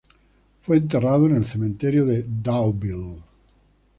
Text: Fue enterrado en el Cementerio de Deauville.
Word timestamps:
Fue 0.61 0.77
enterrado 0.77 1.27
en 1.27 1.35
el 1.35 1.45
Cementerio 1.45 2.07
de 2.07 2.23
Deauville. 2.27 3.19